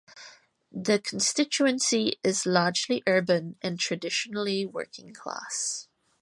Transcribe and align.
The 0.71 0.97
constituency 0.97 2.19
is 2.23 2.47
largely 2.47 3.03
urban 3.05 3.57
and 3.61 3.79
traditionally 3.79 4.65
working-class. 4.65 5.89